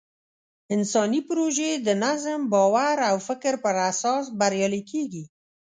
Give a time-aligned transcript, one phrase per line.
[0.75, 5.23] انساني پروژې د نظم، باور او فکر په اساس بریالۍ کېږي.